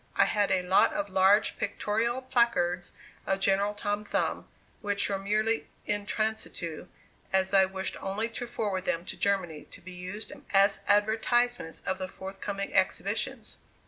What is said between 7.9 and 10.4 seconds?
only to forward them to Germany to be used